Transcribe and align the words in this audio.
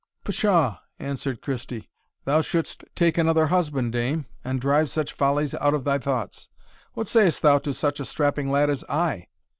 "Pshaw!" 0.23 0.79
answered 0.97 1.41
Christie, 1.43 1.87
"thou 2.25 2.41
shouldst 2.41 2.83
take 2.95 3.19
another 3.19 3.45
husband, 3.45 3.91
dame, 3.91 4.25
and 4.43 4.59
drive 4.59 4.89
such 4.89 5.13
follies 5.13 5.53
out 5.53 5.75
of 5.75 5.83
thy 5.83 5.99
thoughts 5.99 6.49
what 6.93 7.07
sayst 7.07 7.43
thou 7.43 7.59
to 7.59 7.71
such 7.71 7.99
a 7.99 8.05
strapping 8.05 8.49
lad 8.49 8.71
as 8.71 8.83
I? 8.85 9.27